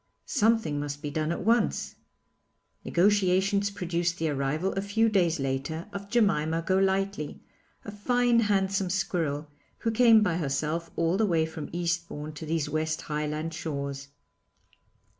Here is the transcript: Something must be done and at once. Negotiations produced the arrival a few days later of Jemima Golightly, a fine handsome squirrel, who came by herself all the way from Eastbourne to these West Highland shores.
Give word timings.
Something 0.25 0.79
must 0.79 1.03
be 1.03 1.11
done 1.11 1.31
and 1.31 1.33
at 1.33 1.45
once. 1.45 1.93
Negotiations 2.83 3.69
produced 3.69 4.17
the 4.17 4.29
arrival 4.29 4.73
a 4.73 4.81
few 4.81 5.09
days 5.09 5.39
later 5.39 5.87
of 5.93 6.09
Jemima 6.09 6.63
Golightly, 6.63 7.39
a 7.85 7.91
fine 7.91 8.39
handsome 8.39 8.89
squirrel, 8.89 9.47
who 9.81 9.91
came 9.91 10.23
by 10.23 10.37
herself 10.37 10.89
all 10.95 11.17
the 11.17 11.27
way 11.27 11.45
from 11.45 11.69
Eastbourne 11.71 12.33
to 12.33 12.47
these 12.47 12.67
West 12.67 13.01
Highland 13.03 13.53
shores. 13.53 14.07